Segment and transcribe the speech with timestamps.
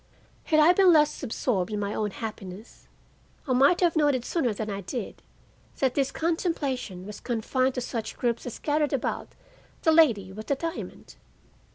[0.45, 2.87] Had I been less absorbed in my own happiness
[3.47, 5.21] I might have noted sooner than I did
[5.77, 9.27] that this contemplation was confined to such groups as gathered about
[9.83, 11.17] the lady with the diamond.